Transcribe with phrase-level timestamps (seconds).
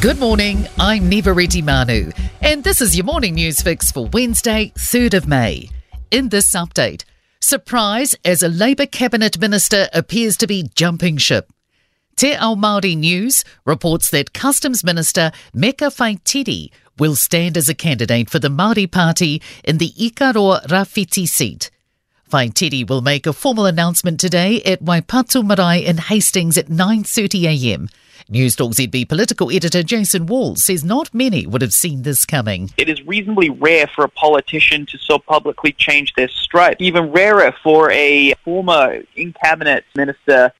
[0.00, 5.14] Good morning, I'm Niva Retimanu, and this is your morning news fix for Wednesday, 3rd
[5.14, 5.70] of May.
[6.12, 7.02] In this update,
[7.40, 11.52] surprise as a Labour cabinet minister appears to be jumping ship.
[12.14, 18.30] Te Ao Māori News reports that Customs Minister Meka Whaitiri will stand as a candidate
[18.30, 21.72] for the Māori Party in the Ikaroa Rāwhiti seat.
[22.30, 27.90] Whaitiri will make a formal announcement today at Waipatu Marae in Hastings at 9.30am.
[28.30, 32.70] Newstalk ZB political editor Jason Walls says not many would have seen this coming.
[32.76, 36.76] It is reasonably rare for a politician to so publicly change their stride.
[36.78, 40.52] Even rarer for a former in cabinet minister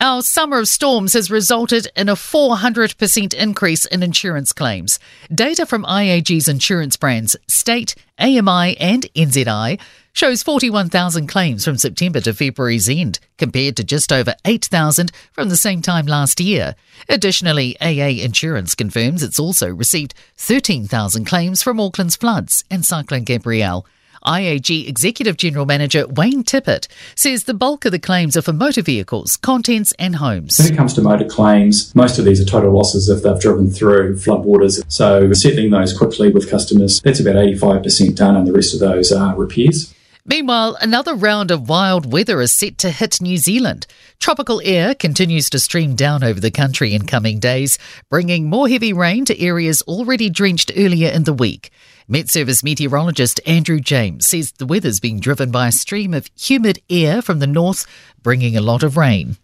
[0.00, 4.98] our summer of storms has resulted in a 400% increase in insurance claims.
[5.34, 9.80] Data from IAG's insurance brands State, AMI, and NZI
[10.12, 15.56] shows 41,000 claims from September to February's end, compared to just over 8,000 from the
[15.56, 16.74] same time last year.
[17.08, 23.86] Additionally, AA Insurance confirms it's also received 13,000 claims from Auckland's floods and Cyclone Gabrielle.
[24.26, 28.82] IAG Executive General Manager Wayne Tippett says the bulk of the claims are for motor
[28.82, 30.58] vehicles, contents, and homes.
[30.58, 33.70] When it comes to motor claims, most of these are total losses if they've driven
[33.70, 34.84] through floodwaters.
[34.90, 39.12] So, settling those quickly with customers, that's about 85% done, and the rest of those
[39.12, 39.94] are repairs.
[40.28, 43.86] Meanwhile, another round of wild weather is set to hit New Zealand.
[44.18, 47.78] Tropical air continues to stream down over the country in coming days,
[48.10, 51.70] bringing more heavy rain to areas already drenched earlier in the week.
[52.08, 56.82] Met Service meteorologist Andrew James says the weather's being driven by a stream of humid
[56.90, 57.86] air from the north,
[58.20, 59.36] bringing a lot of rain.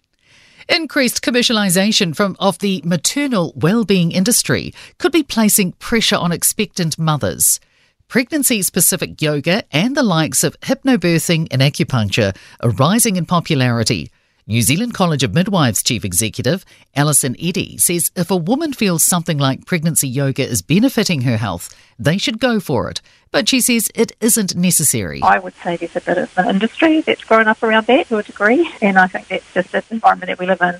[0.69, 7.61] Increased commercialisation from of the maternal well-being industry could be placing pressure on expectant mothers.
[8.13, 14.11] Pregnancy specific yoga and the likes of hypnobirthing and acupuncture are rising in popularity.
[14.47, 16.63] New Zealand College of Midwives Chief Executive
[16.95, 21.75] Alison Eddy says if a woman feels something like pregnancy yoga is benefiting her health,
[21.99, 23.01] they should go for it.
[23.31, 25.23] But she says it isn't necessary.
[25.23, 28.19] I would say there's a bit of an industry that's grown up around that to
[28.19, 30.75] a degree, and I think that's just the environment that we live in.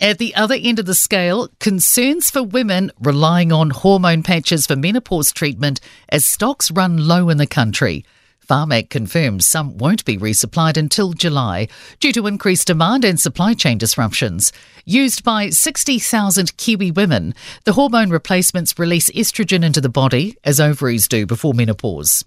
[0.00, 4.76] At the other end of the scale, concerns for women relying on hormone patches for
[4.76, 8.04] menopause treatment as stocks run low in the country.
[8.48, 11.66] Pharmac confirms some won't be resupplied until July
[11.98, 14.52] due to increased demand and supply chain disruptions.
[14.84, 17.34] Used by 60,000 Kiwi women,
[17.64, 22.24] the hormone replacements release estrogen into the body, as ovaries do before menopause.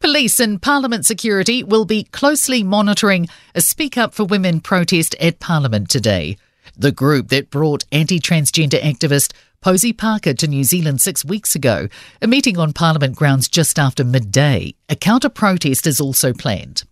[0.00, 5.38] Police and Parliament security will be closely monitoring a Speak Up for Women protest at
[5.38, 6.36] Parliament today
[6.76, 11.88] the group that brought anti transgender activist Posie Parker to New Zealand six weeks ago.
[12.22, 14.74] A meeting on Parliament grounds just after midday.
[14.88, 16.84] A counter protest is also planned.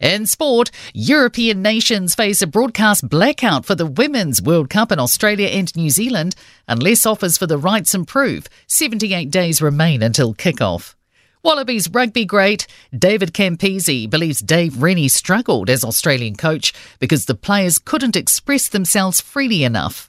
[0.00, 5.48] In sport, European nations face a broadcast blackout for the Women's World Cup in Australia
[5.48, 6.34] and New Zealand
[6.68, 8.48] unless offers for the rights improve.
[8.66, 10.94] 78 days remain until kick-off.
[11.44, 12.66] Wallabies rugby great
[12.98, 19.20] David Campese believes Dave Rennie struggled as Australian coach because the players couldn't express themselves
[19.20, 20.08] freely enough.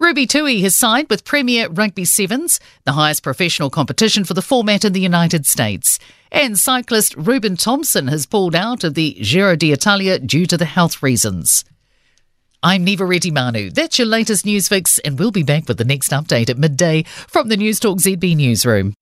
[0.00, 4.84] Ruby Tui has signed with Premier Rugby Sevens, the highest professional competition for the format
[4.84, 6.00] in the United States.
[6.32, 11.04] And cyclist Reuben Thompson has pulled out of the Giro d'Italia due to the health
[11.04, 11.64] reasons.
[12.64, 13.72] I'm Niva Retimanu.
[13.72, 17.04] That's your latest news fix, and we'll be back with the next update at midday
[17.28, 18.94] from the Newstalk ZB newsroom.